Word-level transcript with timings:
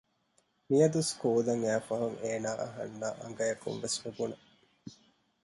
މިޔަދު 0.69 0.99
ސްކޫލަށް 1.09 1.63
އައިފަހުން 1.65 2.17
އޭނާ 2.23 2.49
އަހަންނާ 2.61 3.07
އަނގައަކުން 3.21 3.79
ވެސް 3.83 3.97
ނުބުނެ 4.03 4.37